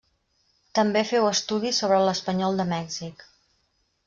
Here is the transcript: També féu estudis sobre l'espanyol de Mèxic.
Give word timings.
També 0.79 1.03
féu 1.09 1.27
estudis 1.33 1.83
sobre 1.83 2.01
l'espanyol 2.07 2.59
de 2.63 2.67
Mèxic. 2.77 3.25